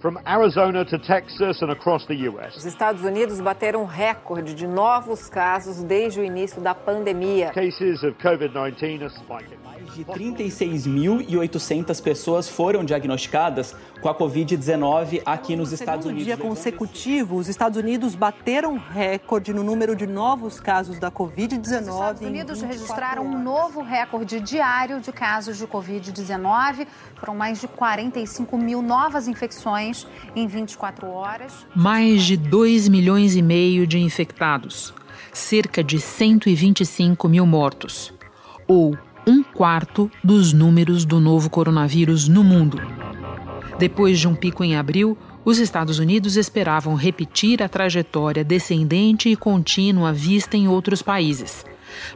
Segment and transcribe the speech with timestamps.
[0.00, 2.56] From Arizona to Texas and across the US.
[2.56, 7.50] Os Estados Unidos bateram recorde de novos casos desde o início da pandemia.
[7.50, 9.58] Cases of COVID-19 are spiking.
[9.62, 16.24] Mais de 36.800 pessoas foram diagnosticadas com a Covid-19 aqui nos Estados Unidos.
[16.24, 21.60] dia consecutivo, os Estados Unidos bateram recorde no número de novos casos da Covid-19.
[21.60, 26.86] Os Estados Unidos registraram um novo recorde diário de casos de Covid-19.
[27.16, 29.89] Foram mais de 45 mil novas infecções
[30.34, 31.66] em 24 horas.
[31.74, 34.92] Mais de 2 milhões e meio de infectados.
[35.32, 38.12] Cerca de 125 mil mortos.
[38.66, 42.80] Ou um quarto dos números do novo coronavírus no mundo.
[43.78, 49.36] Depois de um pico em abril, os Estados Unidos esperavam repetir a trajetória descendente e
[49.36, 51.64] contínua vista em outros países.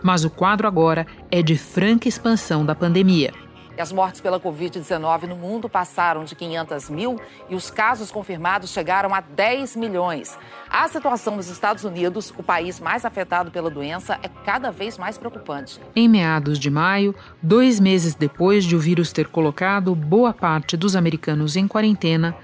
[0.03, 3.33] Mas o quadro agora é de franca expansão da pandemia.
[3.79, 9.13] As mortes pela Covid-19 no mundo passaram de 500 mil e os casos confirmados chegaram
[9.13, 10.39] a 10 milhões.
[10.71, 15.19] A situação nos Estados Unidos, o país mais afetado pela doença, é cada vez mais
[15.19, 15.81] preocupante.
[15.95, 20.95] Em meados de maio, dois meses depois de o vírus ter colocado boa parte dos
[20.95, 22.37] americanos em quarentena,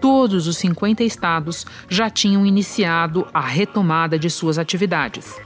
[0.00, 5.38] todos os 50 estados já tinham iniciado a retomada de suas atividades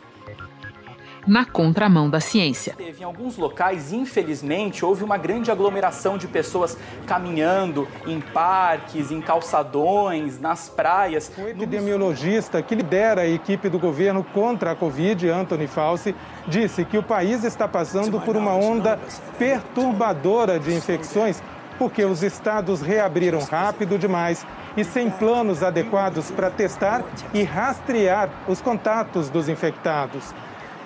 [1.26, 2.74] na contramão da ciência.
[2.78, 10.40] Em alguns locais, infelizmente, houve uma grande aglomeração de pessoas caminhando em parques, em calçadões,
[10.40, 11.30] nas praias.
[11.36, 16.14] O epidemiologista que lidera a equipe do governo contra a Covid, Anthony Fauci,
[16.46, 18.98] disse que o país está passando por uma onda
[19.38, 21.42] perturbadora de infecções
[21.78, 28.60] porque os estados reabriram rápido demais e sem planos adequados para testar e rastrear os
[28.60, 30.34] contatos dos infectados.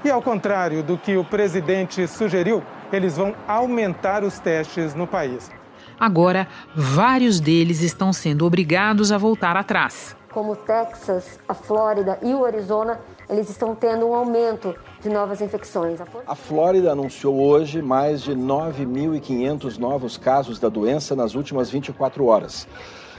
[0.04, 5.50] E ao contrário do que o presidente sugeriu, eles vão aumentar os testes no país.
[5.98, 10.16] Agora, vários deles estão sendo obrigados a voltar atrás.
[10.30, 15.40] Como o Texas, a Flórida e o Arizona, eles estão tendo um aumento de novas
[15.40, 15.98] infecções.
[16.26, 22.68] A Flórida anunciou hoje mais de 9.500 novos casos da doença nas últimas 24 horas.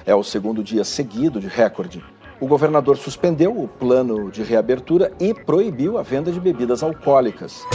[0.05, 2.01] É o segundo dia seguido de recorde.
[2.39, 7.65] O governador suspendeu o plano de reabertura e proibiu a venda de bebidas alcoólicas.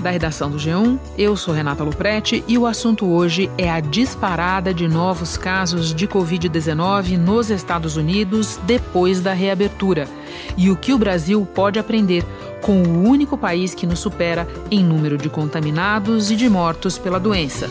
[0.00, 4.72] Da redação do G1, eu sou Renata Luprete e o assunto hoje é a disparada
[4.72, 10.08] de novos casos de Covid-19 nos Estados Unidos depois da reabertura
[10.56, 12.24] e o que o Brasil pode aprender
[12.62, 17.18] com o único país que nos supera em número de contaminados e de mortos pela
[17.18, 17.68] doença.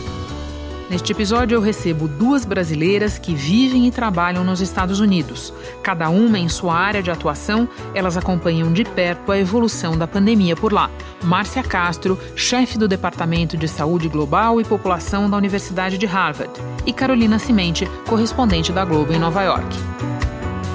[0.90, 5.52] Neste episódio, eu recebo duas brasileiras que vivem e trabalham nos Estados Unidos.
[5.82, 10.56] Cada uma em sua área de atuação, elas acompanham de perto a evolução da pandemia
[10.56, 10.90] por lá.
[11.22, 16.52] Márcia Castro, chefe do Departamento de Saúde Global e População da Universidade de Harvard,
[16.86, 19.76] e Carolina Cimente, correspondente da Globo em Nova York.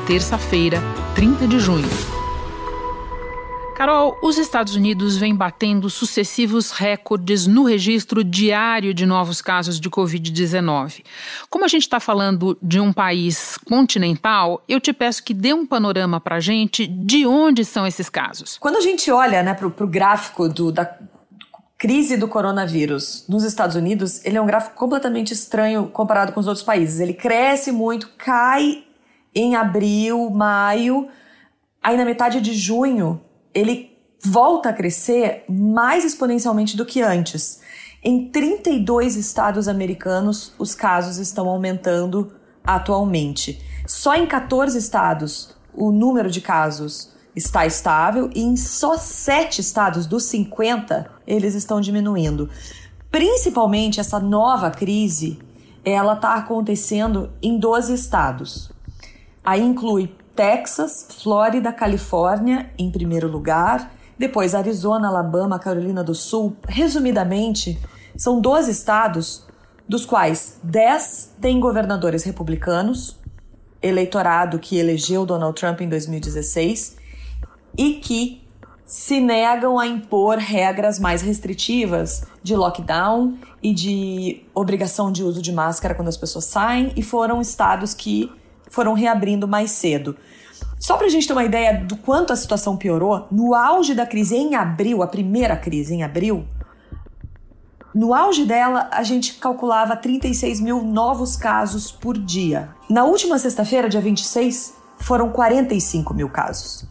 [0.06, 0.80] Terça-feira,
[1.16, 2.23] 30 de junho.
[3.84, 9.90] Carol, os Estados Unidos vêm batendo sucessivos recordes no registro diário de novos casos de
[9.90, 11.04] Covid-19.
[11.50, 15.66] Como a gente está falando de um país continental, eu te peço que dê um
[15.66, 18.58] panorama para a gente de onde são esses casos.
[18.58, 20.90] Quando a gente olha né, para o gráfico do, da
[21.78, 26.48] crise do coronavírus nos Estados Unidos, ele é um gráfico completamente estranho comparado com os
[26.48, 27.02] outros países.
[27.02, 28.86] Ele cresce muito, cai
[29.36, 31.10] em abril, maio,
[31.84, 33.20] aí na metade de junho
[33.54, 37.62] ele volta a crescer mais exponencialmente do que antes.
[38.02, 43.62] Em 32 estados americanos, os casos estão aumentando atualmente.
[43.86, 50.06] Só em 14 estados, o número de casos está estável e em só 7 estados
[50.06, 52.50] dos 50, eles estão diminuindo.
[53.12, 55.40] Principalmente essa nova crise,
[55.84, 58.72] ela está acontecendo em 12 estados.
[59.44, 66.56] Aí inclui Texas, Flórida, Califórnia em primeiro lugar, depois Arizona, Alabama, Carolina do Sul.
[66.68, 67.80] Resumidamente,
[68.16, 69.46] são 12 estados,
[69.88, 73.20] dos quais 10 têm governadores republicanos,
[73.82, 76.98] eleitorado que elegeu Donald Trump em 2016,
[77.78, 78.44] e que
[78.86, 85.52] se negam a impor regras mais restritivas de lockdown e de obrigação de uso de
[85.52, 88.32] máscara quando as pessoas saem, e foram estados que
[88.74, 90.18] foram reabrindo mais cedo.
[90.80, 94.04] Só para a gente ter uma ideia do quanto a situação piorou, no auge da
[94.04, 96.44] crise em abril, a primeira crise em abril,
[97.94, 102.70] no auge dela, a gente calculava 36 mil novos casos por dia.
[102.90, 106.86] Na última sexta-feira, dia 26, foram 45 mil casos.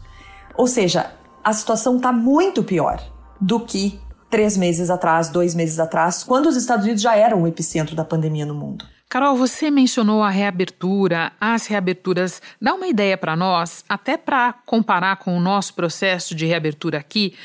[0.55, 1.11] Ou seja,
[1.43, 3.03] a situação está muito pior
[3.41, 3.99] do que
[4.29, 8.05] três meses atrás, dois meses atrás, quando os Estados Unidos já eram o epicentro da
[8.05, 8.85] pandemia no mundo.
[9.13, 12.41] Carol, você mencionou a reabertura, as reaberturas.
[12.59, 17.35] Dá uma ideia para nós, até para comparar com o nosso processo de reabertura aqui,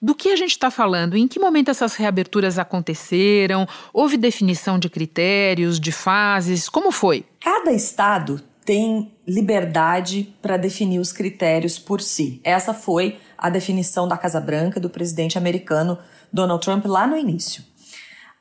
[0.00, 1.18] do que a gente está falando?
[1.18, 3.68] Em que momento essas reaberturas aconteceram?
[3.92, 6.66] Houve definição de critérios, de fases?
[6.66, 7.26] Como foi?
[7.40, 12.40] Cada estado tem liberdade para definir os critérios por si.
[12.42, 15.98] Essa foi a definição da Casa Branca do presidente americano
[16.32, 17.62] Donald Trump lá no início.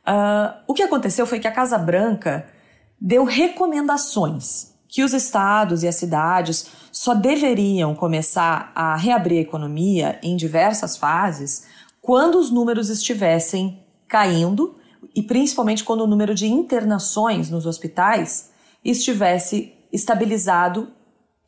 [0.08, 2.56] Uh, o que aconteceu foi que a Casa Branca
[3.00, 10.20] deu recomendações que os estados e as cidades só deveriam começar a reabrir a economia
[10.24, 11.66] em diversas fases
[12.02, 14.76] quando os números estivessem caindo
[15.16, 18.52] e principalmente quando o número de internações nos hospitais
[18.84, 20.92] estivesse estabilizado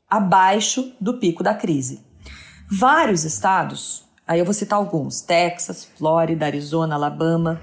[0.09, 2.03] abaixo do pico da crise.
[2.69, 7.61] Vários estados, aí eu vou citar alguns: Texas, Flórida, Arizona, Alabama,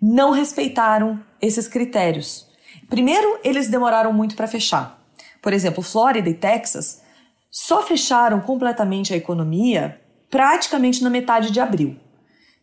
[0.00, 2.49] não respeitaram esses critérios
[2.90, 5.00] Primeiro, eles demoraram muito para fechar.
[5.40, 7.00] Por exemplo, Flórida e Texas
[7.50, 11.96] só fecharam completamente a economia praticamente na metade de abril.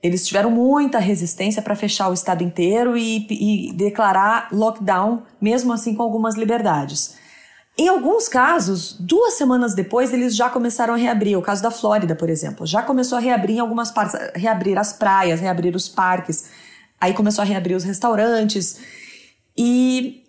[0.03, 5.95] Eles tiveram muita resistência para fechar o estado inteiro e, e, declarar lockdown, mesmo assim
[5.95, 7.15] com algumas liberdades.
[7.77, 11.37] Em alguns casos, duas semanas depois, eles já começaram a reabrir.
[11.37, 14.93] O caso da Flórida, por exemplo, já começou a reabrir em algumas partes, reabrir as
[14.93, 16.49] praias, reabrir os parques.
[16.99, 18.79] Aí começou a reabrir os restaurantes.
[19.57, 20.23] E,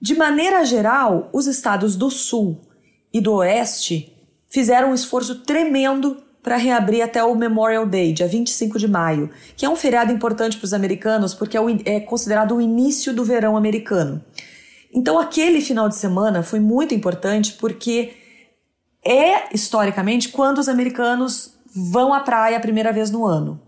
[0.00, 2.60] de maneira geral, os estados do Sul
[3.12, 4.12] e do Oeste
[4.48, 9.66] fizeram um esforço tremendo para reabrir até o Memorial Day, dia 25 de maio, que
[9.66, 13.24] é um feriado importante para os americanos porque é, o, é considerado o início do
[13.24, 14.24] verão americano.
[14.94, 18.12] Então, aquele final de semana foi muito importante porque
[19.04, 23.60] é, historicamente, quando os americanos vão à praia a primeira vez no ano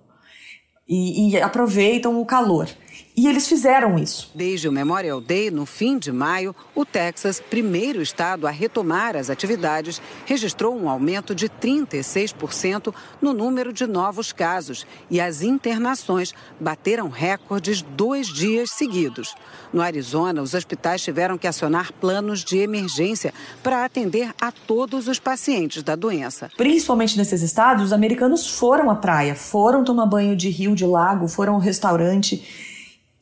[0.89, 2.69] e, e aproveitam o calor.
[3.19, 4.31] E eles fizeram isso.
[4.33, 9.29] Desde o Memorial Day, no fim de maio, o Texas, primeiro estado a retomar as
[9.29, 17.09] atividades, registrou um aumento de 36% no número de novos casos e as internações bateram
[17.09, 19.35] recordes dois dias seguidos.
[19.73, 23.35] No Arizona, os hospitais tiveram que acionar planos de emergência
[23.65, 26.53] para atender a todos os pacientes da doença.
[26.57, 31.27] Principalmente nesses estados, os americanos foram à praia, foram tomar banho de rio, de lago,
[31.27, 32.68] foram ao restaurante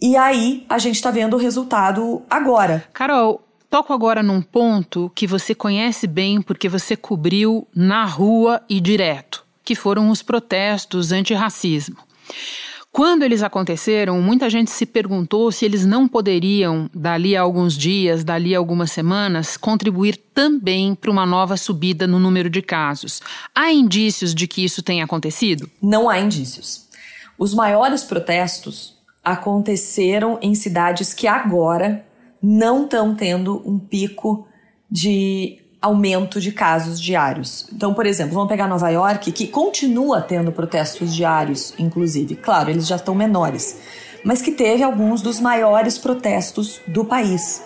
[0.01, 2.85] e aí a gente está vendo o resultado agora.
[2.93, 8.81] Carol, toco agora num ponto que você conhece bem porque você cobriu na rua e
[8.81, 11.97] direto, que foram os protestos antirracismo.
[12.97, 18.25] Quando eles aconteceram, muita gente se perguntou se eles não poderiam, dali a alguns dias,
[18.25, 23.21] dali a algumas semanas, contribuir também para uma nova subida no número de casos.
[23.55, 25.69] Há indícios de que isso tenha acontecido?
[25.83, 26.87] Não há indícios.
[27.39, 28.96] Os maiores protestos
[29.27, 32.07] aconteceram em cidades que agora
[32.41, 34.47] não estão tendo um pico
[34.89, 37.69] de aumento de casos diários.
[37.73, 42.37] Então, por exemplo, vamos pegar Nova York, que continua tendo protestos diários, inclusive.
[42.37, 43.81] Claro, eles já estão menores,
[44.25, 47.65] mas que teve alguns dos maiores protestos do país.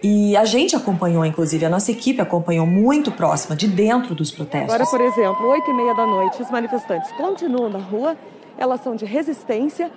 [0.00, 4.72] E a gente acompanhou, inclusive, a nossa equipe acompanhou muito próxima, de dentro dos protestos.
[4.72, 8.16] Agora, por exemplo, oito e meia da noite, os manifestantes continuam na rua,
[8.56, 9.90] elas são de resistência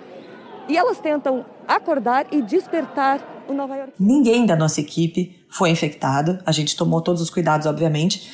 [0.68, 3.92] e elas tentam acordar e despertar o Nova York.
[3.98, 8.30] Ninguém da nossa equipe foi infectado, a gente tomou todos os cuidados, obviamente,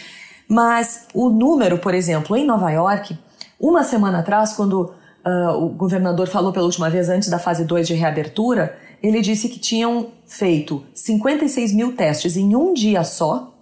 [0.48, 3.18] mas o número, por exemplo, em Nova York,
[3.60, 4.94] uma semana atrás, quando
[5.24, 9.48] uh, o governador falou pela última vez antes da fase 2 de reabertura, ele disse
[9.48, 13.54] que tinham feito 56 mil testes em um dia só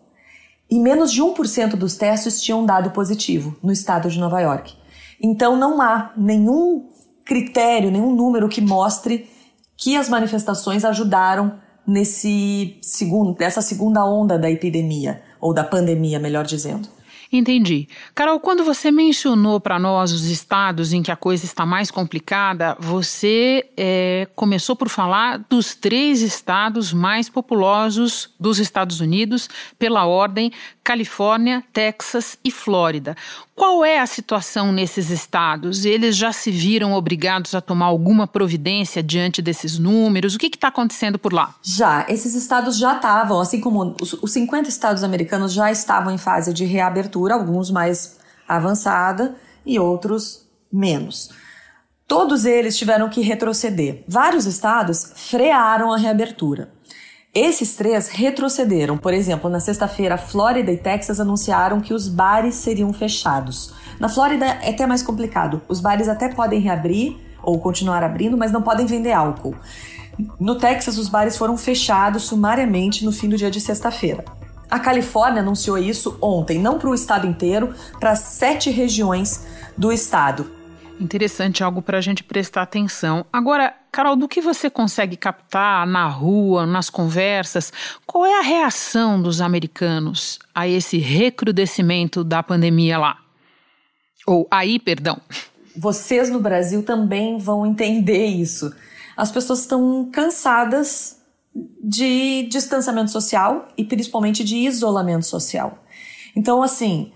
[0.71, 4.75] e menos de 1% dos testes tinham dado positivo no estado de Nova York.
[5.21, 6.89] Então não há nenhum
[7.27, 9.29] critério, nenhum número que mostre
[9.77, 16.47] que as manifestações ajudaram nesse segundo, nessa segunda onda da epidemia, ou da pandemia, melhor
[16.47, 16.89] dizendo.
[17.31, 17.89] Entendi.
[18.15, 22.77] Carol, quando você mencionou para nós os estados em que a coisa está mais complicada,
[22.79, 30.53] você é, começou por falar dos três estados mais populosos dos Estados Unidos, pela ordem
[30.87, 33.17] Califórnia, Texas e Flórida.
[33.57, 35.85] Qual é a situação nesses estados?
[35.85, 40.37] Eles já se viram obrigados a tomar alguma providência diante desses números?
[40.37, 41.57] O que está acontecendo por lá?
[41.61, 46.19] Já, esses estados já estavam, assim como os, os 50 estados americanos já estavam em
[46.19, 49.35] fase de reabertura, alguns mais avançada
[49.67, 51.31] e outros menos.
[52.07, 54.05] Todos eles tiveram que retroceder.
[54.07, 56.76] Vários estados frearam a reabertura.
[57.39, 58.97] Esses três retrocederam.
[58.97, 63.75] Por exemplo, na sexta-feira, Flórida e Texas anunciaram que os bares seriam fechados.
[64.01, 65.61] Na Flórida é até mais complicado.
[65.69, 69.55] Os bares até podem reabrir ou continuar abrindo, mas não podem vender álcool.
[70.41, 74.25] No Texas, os bares foram fechados sumariamente no fim do dia de sexta-feira.
[74.71, 79.45] A Califórnia anunciou isso ontem, não para o estado inteiro, para sete regiões
[79.77, 80.51] do estado.
[80.99, 83.27] Interessante, algo para a gente prestar atenção.
[83.33, 87.73] Agora, Carol, do que você consegue captar na rua, nas conversas,
[88.07, 93.19] qual é a reação dos americanos a esse recrudescimento da pandemia lá?
[94.27, 95.21] Ou aí, perdão.
[95.77, 98.75] Vocês no Brasil também vão entender isso.
[99.17, 101.19] As pessoas estão cansadas
[101.83, 105.83] de distanciamento social e principalmente de isolamento social.
[106.35, 107.13] Então, assim,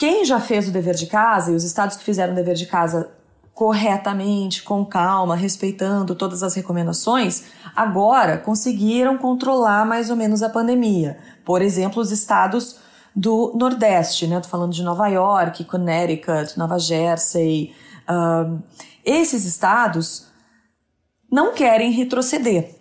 [0.00, 2.64] quem já fez o dever de casa e os estados que fizeram o dever de
[2.64, 3.10] casa
[3.52, 7.44] corretamente, com calma, respeitando todas as recomendações,
[7.76, 11.18] agora conseguiram controlar mais ou menos a pandemia.
[11.44, 12.78] Por exemplo, os estados
[13.14, 14.40] do Nordeste, né?
[14.40, 17.74] Tô falando de Nova York, Connecticut, Nova Jersey.
[18.08, 18.58] Uh,
[19.04, 20.28] esses estados
[21.30, 22.79] não querem retroceder.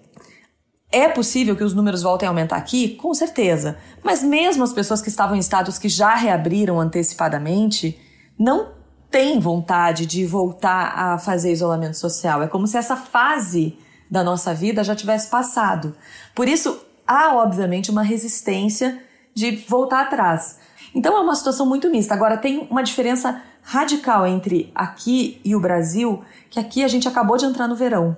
[0.92, 2.96] É possível que os números voltem a aumentar aqui?
[2.96, 3.78] Com certeza.
[4.04, 8.00] Mas mesmo as pessoas que estavam em estados que já reabriram antecipadamente
[8.38, 8.70] não
[9.12, 12.42] têm vontade de voltar a fazer isolamento social.
[12.42, 13.78] É como se essa fase
[14.10, 15.96] da nossa vida já tivesse passado.
[16.34, 19.00] Por isso, há obviamente uma resistência
[19.36, 20.58] de voltar atrás.
[20.96, 22.16] Então é uma situação muito mista.
[22.16, 27.38] Agora tem uma diferença radical entre aqui e o Brasil, que aqui a gente acabou
[27.38, 28.18] de entrar no verão.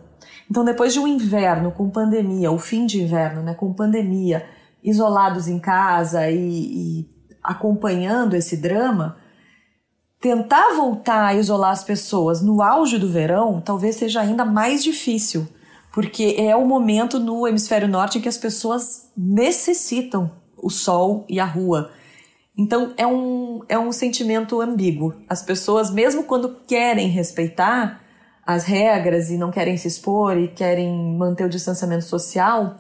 [0.52, 4.46] Então, depois de um inverno com pandemia, o fim de inverno, né, com pandemia,
[4.84, 7.10] isolados em casa e, e
[7.42, 9.16] acompanhando esse drama,
[10.20, 15.48] tentar voltar a isolar as pessoas no auge do verão talvez seja ainda mais difícil,
[15.94, 21.40] porque é o momento no hemisfério norte em que as pessoas necessitam o sol e
[21.40, 21.92] a rua.
[22.58, 25.14] Então é um, é um sentimento ambíguo.
[25.30, 28.02] As pessoas, mesmo quando querem respeitar,
[28.46, 32.78] as regras e não querem se expor e querem manter o distanciamento social,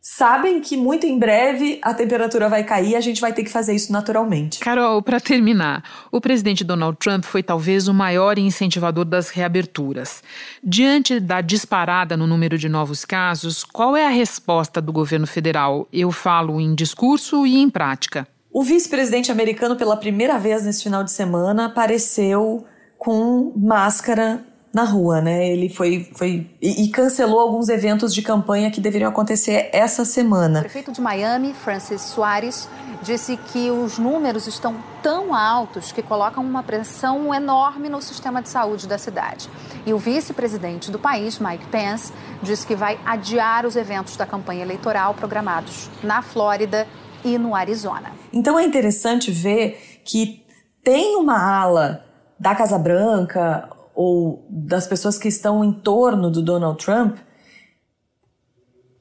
[0.00, 3.50] sabem que muito em breve a temperatura vai cair e a gente vai ter que
[3.50, 4.58] fazer isso naturalmente.
[4.58, 10.22] Carol, para terminar, o presidente Donald Trump foi talvez o maior incentivador das reaberturas.
[10.64, 15.86] Diante da disparada no número de novos casos, qual é a resposta do governo federal?
[15.92, 18.26] Eu falo em discurso e em prática.
[18.52, 22.64] O vice-presidente americano, pela primeira vez nesse final de semana, apareceu
[22.98, 25.48] com máscara na rua, né?
[25.48, 30.60] Ele foi, foi e, e, cancelou alguns eventos de campanha que deveriam acontecer essa semana.
[30.60, 32.68] O prefeito de Miami, Francis Soares,
[33.02, 38.48] disse que os números estão tão altos que colocam uma pressão enorme no sistema de
[38.48, 39.50] saúde da cidade.
[39.84, 44.62] E o vice-presidente do país, Mike Pence, disse que vai adiar os eventos da campanha
[44.62, 46.86] eleitoral programados na Flórida
[47.24, 48.12] e no Arizona.
[48.32, 50.44] Então é interessante ver que
[50.84, 52.04] tem uma ala
[52.38, 57.18] da Casa Branca ou das pessoas que estão em torno do Donald Trump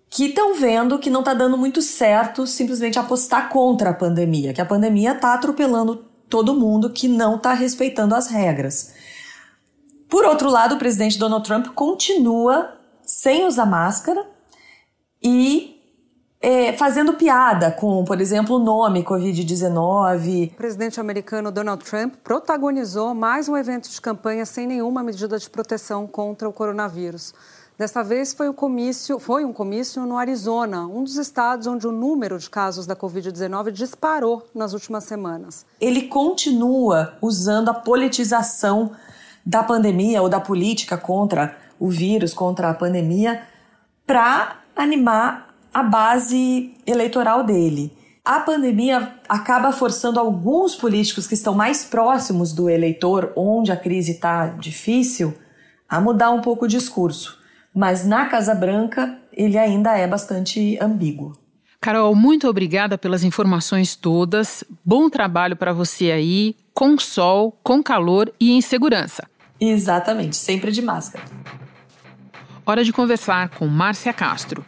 [0.09, 4.61] que estão vendo que não está dando muito certo simplesmente apostar contra a pandemia, que
[4.61, 5.95] a pandemia está atropelando
[6.27, 8.93] todo mundo que não está respeitando as regras.
[10.09, 14.27] Por outro lado, o presidente Donald Trump continua sem usar máscara
[15.21, 15.78] e
[16.41, 20.51] é, fazendo piada com, por exemplo, o nome Covid-19.
[20.53, 25.49] O presidente americano Donald Trump protagonizou mais um evento de campanha sem nenhuma medida de
[25.49, 27.33] proteção contra o coronavírus.
[27.77, 31.91] Dessa vez foi, o comício, foi um comício no Arizona, um dos estados onde o
[31.93, 35.65] número de casos da Covid-19 disparou nas últimas semanas.
[35.79, 38.91] Ele continua usando a politização
[39.45, 43.43] da pandemia ou da política contra o vírus, contra a pandemia,
[44.05, 47.93] para animar a base eleitoral dele.
[48.23, 54.11] A pandemia acaba forçando alguns políticos que estão mais próximos do eleitor, onde a crise
[54.11, 55.33] está difícil,
[55.87, 57.39] a mudar um pouco o discurso.
[57.73, 61.37] Mas na Casa Branca, ele ainda é bastante ambíguo.
[61.81, 64.63] Carol, muito obrigada pelas informações todas.
[64.83, 69.27] Bom trabalho para você aí, com sol, com calor e em segurança.
[69.59, 71.23] Exatamente, sempre de máscara.
[72.65, 74.65] Hora de conversar com Márcia Castro.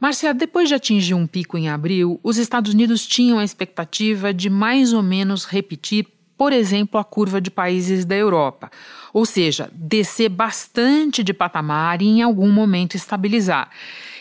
[0.00, 4.50] Márcia, depois de atingir um pico em abril, os Estados Unidos tinham a expectativa de
[4.50, 8.70] mais ou menos repetir, por exemplo, a curva de países da Europa,
[9.12, 13.70] ou seja, descer bastante de patamar e em algum momento estabilizar.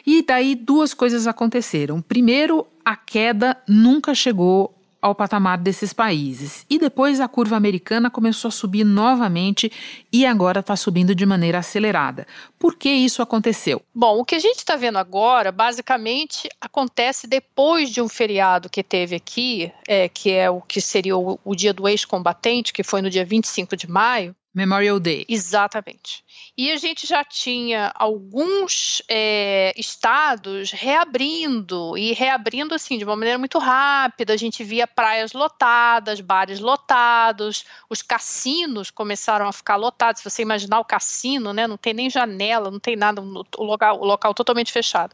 [0.05, 2.01] E daí duas coisas aconteceram.
[2.01, 4.74] Primeiro, a queda nunca chegou
[5.05, 6.65] ao patamar desses países.
[6.67, 9.71] E depois a curva americana começou a subir novamente
[10.11, 12.25] e agora está subindo de maneira acelerada.
[12.57, 13.83] Por que isso aconteceu?
[13.93, 18.81] Bom, o que a gente está vendo agora, basicamente, acontece depois de um feriado que
[18.81, 23.03] teve aqui, é, que é o que seria o, o dia do ex-combatente, que foi
[23.03, 24.35] no dia 25 de maio.
[24.55, 25.25] Memorial Day.
[25.27, 26.23] Exatamente.
[26.57, 33.37] E a gente já tinha alguns é, estados reabrindo, e reabrindo assim de uma maneira
[33.37, 34.31] muito rápida.
[34.31, 40.21] A gente via praias lotadas, bares lotados, os cassinos começaram a ficar lotados.
[40.21, 43.99] Se você imaginar o cassino, né, não tem nem janela, não tem nada, o local,
[43.99, 45.13] o local totalmente fechado.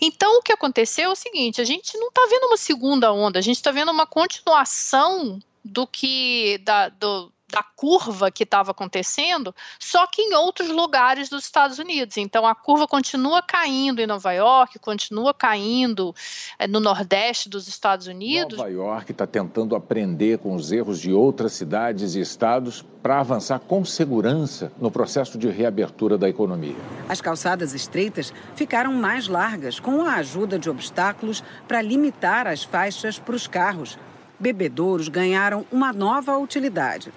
[0.00, 3.38] Então, o que aconteceu é o seguinte: a gente não está vendo uma segunda onda,
[3.38, 9.54] a gente está vendo uma continuação do que da, do, da curva que estava acontecendo,
[9.78, 12.16] só que em outros lugares dos Estados Unidos.
[12.16, 16.14] Então a curva continua caindo em Nova York, continua caindo
[16.58, 18.58] é, no Nordeste dos Estados Unidos.
[18.58, 23.60] Nova York está tentando aprender com os erros de outras cidades e estados para avançar
[23.60, 26.76] com segurança no processo de reabertura da economia.
[27.08, 33.20] As calçadas estreitas ficaram mais largas com a ajuda de obstáculos para limitar as faixas
[33.20, 33.96] para os carros
[34.38, 37.12] bebedouros ganharam uma nova utilidade.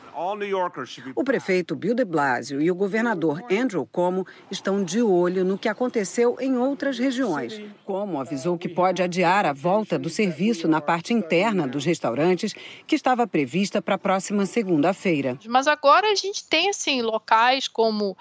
[1.16, 5.70] O prefeito Bill de Blasio e o governador Andrew Cuomo estão de olho no que
[5.70, 7.62] aconteceu em outras regiões.
[7.86, 12.54] Cuomo avisou que pode adiar a volta do serviço na parte interna dos restaurantes,
[12.86, 15.40] que estava prevista para a próxima segunda-feira.
[15.48, 18.18] Mas agora a gente tem assim locais como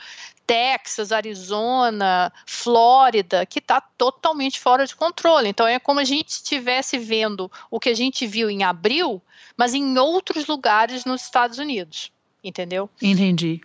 [0.49, 5.47] Texas, Arizona, Flórida, que está totalmente fora de controle.
[5.47, 9.21] Então é como a gente estivesse vendo o que a gente viu em abril,
[9.59, 11.88] mas em outros lugares nos Estados Unidos.
[12.42, 12.88] Entendeu?
[13.02, 13.61] Entendi.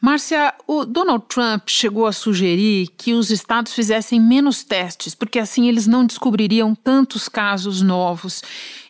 [0.00, 5.68] Márcia, o Donald Trump chegou a sugerir que os estados fizessem menos testes, porque assim
[5.68, 8.42] eles não descobririam tantos casos novos.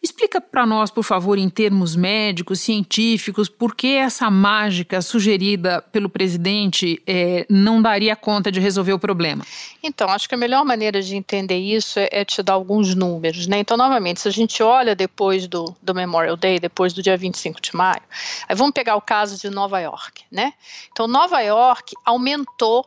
[0.06, 6.08] Explica para nós, por favor, em termos médicos, científicos, por que essa mágica sugerida pelo
[6.08, 9.44] presidente é, não daria conta de resolver o problema.
[9.82, 13.48] Então, acho que a melhor maneira de entender isso é, é te dar alguns números.
[13.48, 13.58] Né?
[13.58, 17.60] Então, novamente, se a gente olha depois do, do Memorial Day, depois do dia 25
[17.60, 18.02] de maio,
[18.48, 20.22] aí vamos pegar o caso de Nova York.
[20.30, 20.52] Né?
[20.92, 22.86] Então, Nova York aumentou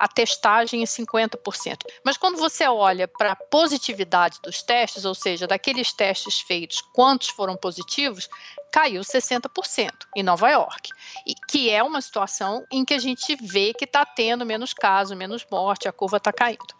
[0.00, 1.76] a testagem em 50%.
[2.02, 7.28] Mas quando você olha para a positividade dos testes, ou seja, daqueles testes feitos, quantos
[7.28, 8.26] foram positivos,
[8.72, 10.88] caiu 60% em Nova York.
[11.26, 15.14] E que é uma situação em que a gente vê que está tendo menos casos,
[15.14, 16.74] menos morte, a curva está caindo.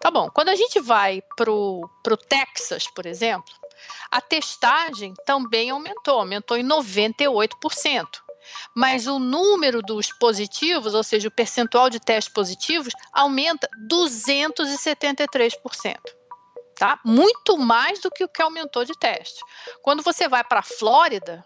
[0.00, 1.86] Tá bom, quando a gente vai para o
[2.26, 3.52] Texas, por exemplo,
[4.10, 8.23] a testagem também aumentou, aumentou em 98%
[8.74, 15.96] mas o número dos positivos, ou seja, o percentual de testes positivos, aumenta 273%.
[16.76, 16.98] Tá?
[17.04, 19.38] Muito mais do que o que aumentou de teste.
[19.82, 21.44] Quando você vai para a Flórida,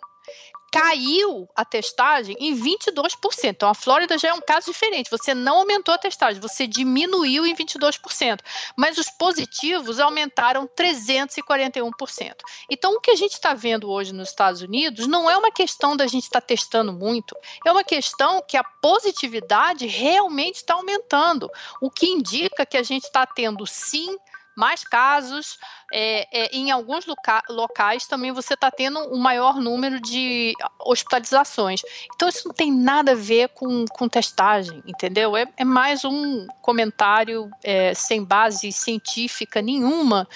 [0.71, 3.09] caiu a testagem em 22%.
[3.45, 5.11] Então a Flórida já é um caso diferente.
[5.11, 8.41] Você não aumentou a testagem, você diminuiu em 22%.
[8.77, 12.35] Mas os positivos aumentaram 341%.
[12.71, 15.97] Então o que a gente está vendo hoje nos Estados Unidos não é uma questão
[15.97, 21.51] da gente estar tá testando muito, é uma questão que a positividade realmente está aumentando.
[21.81, 24.17] O que indica que a gente está tendo sim
[24.59, 25.57] mais casos.
[25.93, 31.81] É, é, em alguns loca locais também você está tendo um maior número de hospitalizações.
[32.15, 35.37] Então isso não tem nada a ver com, com testagem, entendeu?
[35.37, 40.29] É, é mais um comentário é, sem base científica nenhuma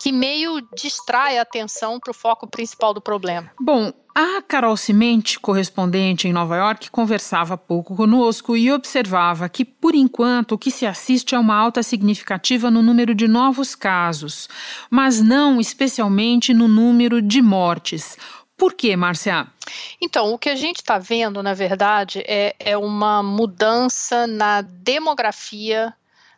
[0.00, 3.50] que meio distrai a atenção para o foco principal do problema.
[3.60, 9.92] Bom, a Carol Cimente, correspondente em Nova York, conversava pouco conosco e observava que, por
[9.92, 14.48] enquanto, o que se assiste é uma alta significativa no número de novos casos,
[14.90, 18.16] mas não especialmente no número de mortes.
[18.56, 19.46] Por quê, Márcia?
[20.00, 25.92] Então, o que a gente está vendo, na verdade, é, é uma mudança na demografia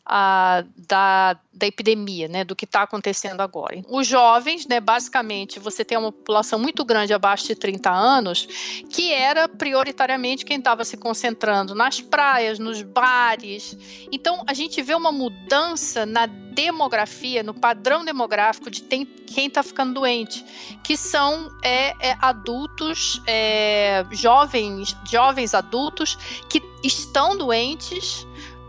[0.07, 3.83] a, da, da epidemia, né, do que está acontecendo agora.
[3.89, 8.47] Os jovens, né, basicamente, você tem uma população muito grande abaixo de 30 anos,
[8.89, 13.77] que era prioritariamente quem estava se concentrando nas praias, nos bares.
[14.13, 19.63] Então, a gente vê uma mudança na demografia, no padrão demográfico de tem, quem está
[19.63, 20.45] ficando doente,
[20.85, 26.17] que são é, é, adultos, é, jovens, jovens adultos
[26.49, 28.27] que estão doentes,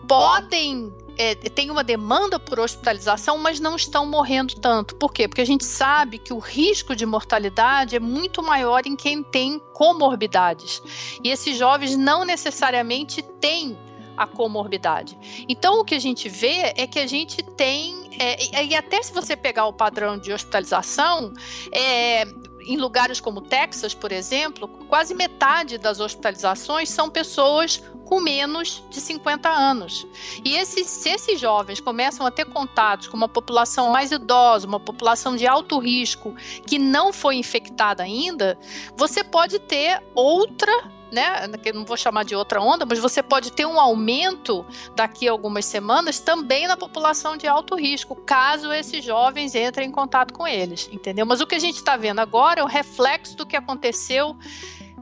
[0.08, 4.95] podem é, tem uma demanda por hospitalização, mas não estão morrendo tanto.
[4.95, 5.27] Por quê?
[5.27, 9.60] Porque a gente sabe que o risco de mortalidade é muito maior em quem tem
[9.73, 10.82] comorbidades.
[11.23, 13.77] E esses jovens não necessariamente têm
[14.15, 15.17] a comorbidade.
[15.47, 19.13] Então, o que a gente vê é que a gente tem, é, e até se
[19.13, 21.32] você pegar o padrão de hospitalização,
[21.71, 22.25] é,
[22.67, 29.01] em lugares como Texas, por exemplo, quase metade das hospitalizações são pessoas com menos de
[29.01, 30.08] 50 anos.
[30.43, 34.80] E esses, se esses jovens começam a ter contatos com uma população mais idosa, uma
[34.80, 38.58] população de alto risco que não foi infectada ainda,
[38.95, 40.71] você pode ter outra
[41.12, 41.48] né?
[41.74, 44.65] Não vou chamar de outra onda, mas você pode ter um aumento
[44.96, 49.91] daqui a algumas semanas também na população de alto risco, caso esses jovens entrem em
[49.91, 51.26] contato com eles, entendeu?
[51.26, 54.36] Mas o que a gente está vendo agora é o reflexo do que aconteceu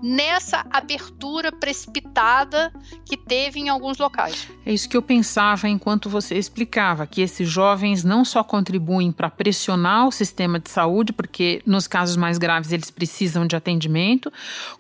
[0.02, 2.74] nessa abertura precipitada
[3.06, 4.48] que teve em alguns locais.
[4.66, 9.30] É isso que eu pensava enquanto você explicava, que esses jovens não só contribuem para
[9.30, 14.32] pressionar o sistema de saúde, porque nos casos mais graves eles precisam de atendimento,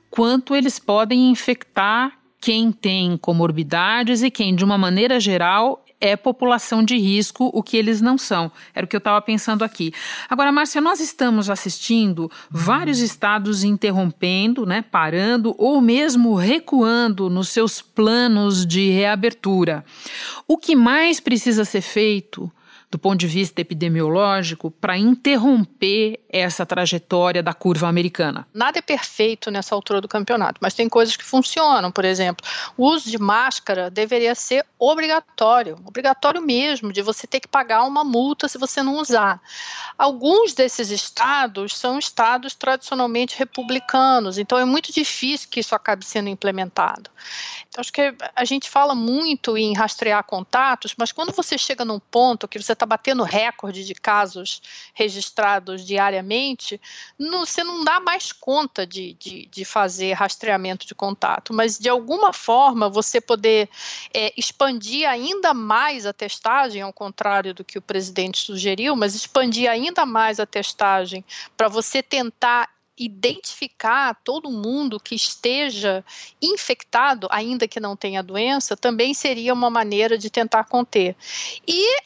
[0.10, 6.84] quanto eles podem infectar quem tem comorbidades e quem, de uma maneira geral, é população
[6.84, 8.52] de risco, o que eles não são.
[8.74, 9.94] Era o que eu estava pensando aqui.
[10.30, 17.82] Agora, Márcia, nós estamos assistindo vários estados interrompendo, né, parando ou mesmo recuando nos seus
[17.82, 19.86] planos de reabertura.
[20.48, 22.52] O que mais precisa ser feito?
[22.96, 28.48] Do ponto de vista epidemiológico para interromper essa trajetória da curva americana?
[28.54, 31.92] Nada é perfeito nessa altura do campeonato, mas tem coisas que funcionam.
[31.92, 37.50] Por exemplo, o uso de máscara deveria ser obrigatório, obrigatório mesmo, de você ter que
[37.50, 39.42] pagar uma multa se você não usar.
[39.98, 46.30] Alguns desses estados são estados tradicionalmente republicanos, então é muito difícil que isso acabe sendo
[46.30, 47.10] implementado.
[47.78, 52.48] Acho que a gente fala muito em rastrear contatos, mas quando você chega num ponto
[52.48, 54.62] que você está batendo recorde de casos
[54.94, 56.80] registrados diariamente,
[57.18, 61.54] não, você não dá mais conta de, de, de, fazer rastreamento de contato.
[61.54, 63.70] Mas, de alguma forma, você poder
[64.14, 69.70] é, expandir ainda mais a testagem, ao contrário do que o presidente sugeriu, mas expandir
[69.70, 71.24] ainda mais a testagem
[71.58, 76.04] para você tentar identificar todo mundo que esteja
[76.42, 81.16] infectado, ainda que não tenha doença, também seria uma maneira de tentar conter.
[81.68, 81.98] E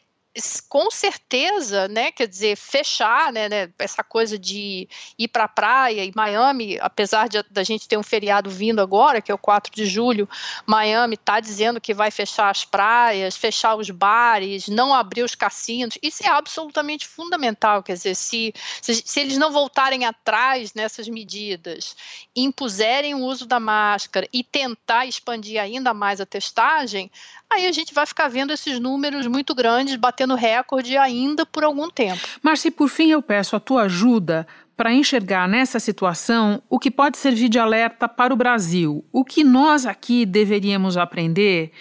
[0.67, 6.04] com certeza, né, quer dizer, fechar, né, né essa coisa de ir para a praia
[6.04, 9.73] e Miami, apesar de da gente ter um feriado vindo agora, que é o 4
[9.73, 10.28] de julho,
[10.65, 15.97] Miami está dizendo que vai fechar as praias, fechar os bares, não abrir os cassinos,
[16.02, 21.95] isso é absolutamente fundamental, quer dizer, se, se, se eles não voltarem atrás nessas medidas,
[22.36, 27.12] impuserem o uso da máscara e tentar expandir ainda mais a testagem,
[27.49, 31.89] aí a gente vai ficar vendo esses números muito grandes batendo recorde ainda por algum
[31.89, 32.19] tempo.
[32.41, 37.17] Marci, por fim eu peço a tua ajuda para enxergar nessa situação o que pode
[37.17, 39.03] servir de alerta para o Brasil.
[39.11, 41.73] O que nós aqui deveríamos aprender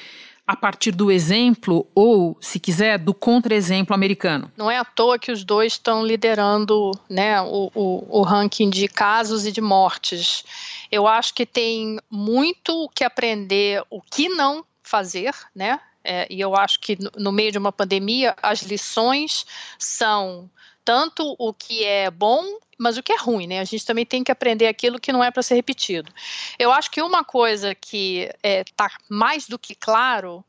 [0.48, 4.50] a partir do exemplo ou, se quiser, do contra-exemplo americano.
[4.56, 8.88] Não é à toa que os dois estão liderando né, o, o, o ranking de
[8.88, 10.42] casos e de mortes.
[10.90, 15.78] Eu acho que tem muito o que aprender o que não fazer, né?
[16.10, 19.44] É, e eu acho que no, no meio de uma pandemia as lições
[19.78, 20.50] são
[20.82, 22.42] tanto o que é bom
[22.78, 23.58] mas o que é ruim, né?
[23.58, 26.12] A gente também tem que aprender aquilo que não é para ser repetido.
[26.56, 30.44] Eu acho que uma coisa que está é, tá mais do que claro,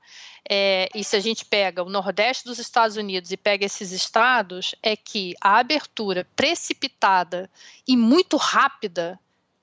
[0.47, 4.75] é, e se a gente pega o Nordeste dos Estados Unidos e pega esses estados,
[4.83, 7.49] é que a abertura precipitada
[7.87, 9.19] e muito rápida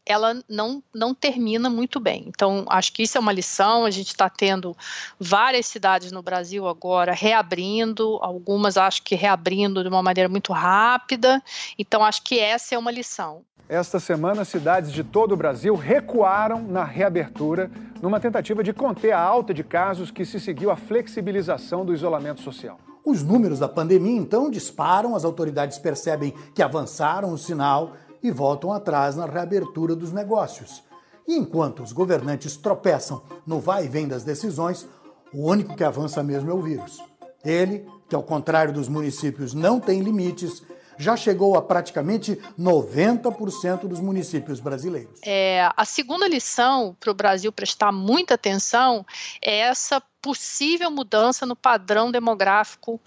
[0.06, 2.24] ela não, não termina muito bem.
[2.28, 3.84] Então, acho que isso é uma lição.
[3.84, 4.76] A gente está tendo
[5.18, 11.42] várias cidades no Brasil agora reabrindo, algumas acho que reabrindo de uma maneira muito rápida.
[11.76, 13.42] Então, acho que essa é uma lição.
[13.68, 17.68] Esta semana, cidades de todo o Brasil recuaram na reabertura,
[18.00, 22.40] numa tentativa de conter a alta de casos que se seguiu à flexibilização do isolamento
[22.42, 22.78] social.
[23.04, 27.94] Os números da pandemia então disparam, as autoridades percebem que avançaram o sinal
[28.26, 30.82] e voltam atrás na reabertura dos negócios.
[31.28, 34.86] E enquanto os governantes tropeçam no vai e vem das decisões,
[35.32, 37.00] o único que avança mesmo é o vírus.
[37.44, 40.62] Ele, que ao contrário dos municípios não tem limites,
[40.98, 45.20] já chegou a praticamente 90% dos municípios brasileiros.
[45.24, 49.04] É, a segunda lição para o Brasil prestar muita atenção
[49.42, 53.00] é essa possível mudança no padrão demográfico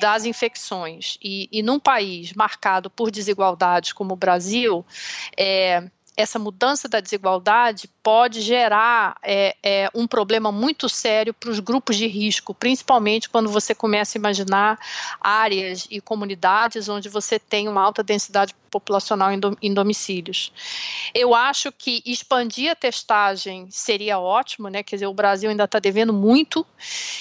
[0.00, 1.16] das infecções.
[1.22, 4.84] E, e num país marcado por desigualdades como o Brasil,
[5.36, 11.60] é, essa mudança da desigualdade pode gerar é, é, um problema muito sério para os
[11.60, 14.78] grupos de risco, principalmente quando você começa a imaginar
[15.20, 20.52] áreas e comunidades onde você tem uma alta densidade populacional em, em domicílios.
[21.14, 24.82] Eu acho que expandir a testagem seria ótimo, né?
[24.82, 26.66] Quer dizer, o Brasil ainda está devendo muito.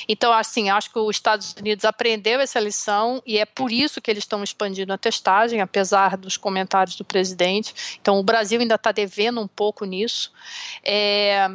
[0.08, 4.12] Então, assim, acho que os Estados Unidos aprendeu essa lição e é por isso que
[4.12, 7.98] eles estão expandindo a testagem, apesar dos comentários do presidente.
[8.02, 10.32] Então, o Brasil ainda está devendo um pouco nisso.
[10.84, 11.48] É,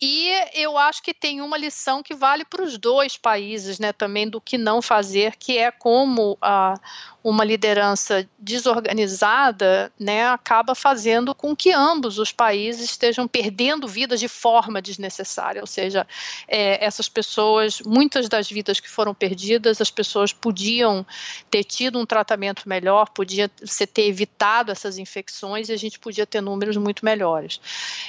[0.00, 4.28] e eu acho que tem uma lição que vale para os dois países, né, também
[4.28, 6.74] do que não fazer, que é como a,
[7.22, 14.28] uma liderança desorganizada né, acaba fazendo com que ambos os países estejam perdendo vidas de
[14.28, 15.60] forma desnecessária.
[15.60, 16.06] Ou seja,
[16.48, 21.04] é, essas pessoas, muitas das vidas que foram perdidas, as pessoas podiam
[21.50, 26.26] ter tido um tratamento melhor, podia se ter evitado essas infecções e a gente podia
[26.26, 27.60] ter números muito melhores.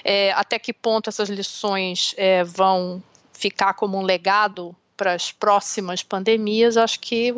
[0.03, 6.03] É, até que ponto essas lições é, vão ficar como um legado para as próximas
[6.03, 7.33] pandemias, acho que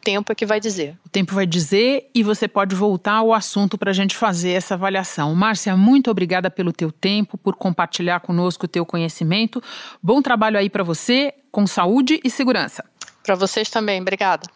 [0.00, 0.96] tempo é que vai dizer.
[1.04, 4.74] O tempo vai dizer e você pode voltar ao assunto para a gente fazer essa
[4.74, 5.34] avaliação.
[5.34, 9.62] Márcia, muito obrigada pelo teu tempo, por compartilhar conosco o teu conhecimento.
[10.02, 12.84] Bom trabalho aí para você, com saúde e segurança.
[13.22, 14.48] Para vocês também, obrigada.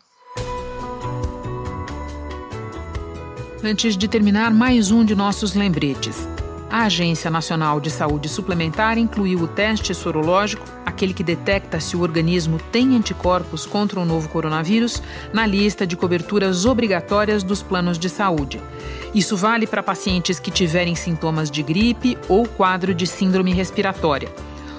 [3.63, 6.29] Antes de terminar, mais um de nossos lembretes.
[6.71, 12.01] A Agência Nacional de Saúde Suplementar incluiu o teste sorológico, aquele que detecta se o
[12.01, 15.03] organismo tem anticorpos contra o novo coronavírus,
[15.33, 18.61] na lista de coberturas obrigatórias dos planos de saúde.
[19.13, 24.33] Isso vale para pacientes que tiverem sintomas de gripe ou quadro de síndrome respiratória.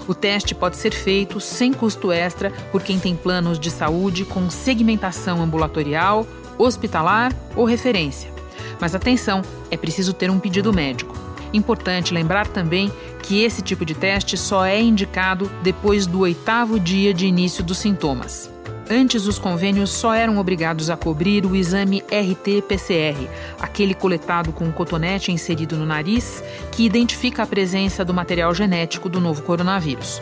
[0.07, 4.49] O teste pode ser feito sem custo extra por quem tem planos de saúde com
[4.49, 6.25] segmentação ambulatorial,
[6.57, 8.31] hospitalar ou referência.
[8.79, 11.13] Mas atenção, é preciso ter um pedido médico.
[11.53, 12.91] Importante lembrar também
[13.25, 17.79] que esse tipo de teste só é indicado depois do oitavo dia de início dos
[17.79, 18.51] sintomas.
[18.87, 23.27] Antes, os convênios só eram obrigados a cobrir o exame RT-PCR,
[23.59, 29.09] aquele coletado com um cotonete inserido no nariz que identifica a presença do material genético
[29.09, 30.21] do novo coronavírus.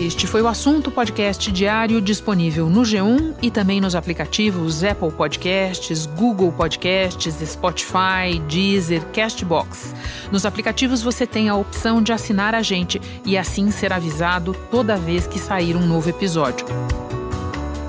[0.00, 6.06] Este foi o assunto podcast diário disponível no G1 e também nos aplicativos Apple Podcasts,
[6.06, 9.94] Google Podcasts, Spotify, Deezer, Castbox.
[10.32, 14.96] Nos aplicativos você tem a opção de assinar a gente e assim ser avisado toda
[14.96, 16.66] vez que sair um novo episódio.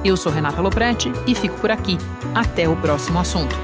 [0.04, 1.98] Eu sou Renata Loprete e fico por aqui.
[2.36, 3.56] Até o próximo assunto.